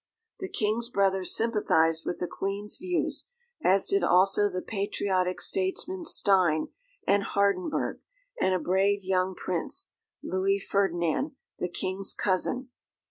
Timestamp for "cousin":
12.15-12.69